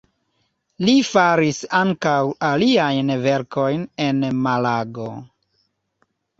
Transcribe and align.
Li 0.87 0.95
faris 1.09 1.59
ankaŭ 1.81 2.15
aliajn 2.49 3.13
verkojn 3.27 3.87
en 4.09 4.27
Malago. 4.49 5.09